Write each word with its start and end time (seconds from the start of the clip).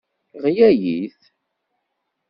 Ɣlayit. 0.43 1.19